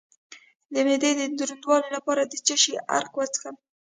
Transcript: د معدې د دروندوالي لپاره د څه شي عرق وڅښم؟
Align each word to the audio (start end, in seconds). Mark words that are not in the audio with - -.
د 0.73 0.75
معدې 0.87 1.11
د 1.19 1.21
دروندوالي 1.39 1.89
لپاره 1.97 2.21
د 2.25 2.33
څه 2.45 2.55
شي 2.61 2.73
عرق 2.95 3.13
وڅښم؟ 3.17 3.55